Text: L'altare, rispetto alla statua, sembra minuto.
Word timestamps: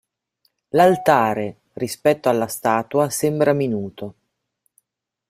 L'altare, 0.69 1.59
rispetto 1.73 2.27
alla 2.27 2.47
statua, 2.47 3.11
sembra 3.11 3.53
minuto. 3.53 4.15